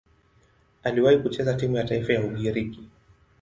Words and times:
Aliwahi 0.83 1.17
kucheza 1.17 1.53
timu 1.53 1.77
ya 1.77 1.83
taifa 1.83 2.13
ya 2.13 2.23
Ugiriki. 2.25 2.89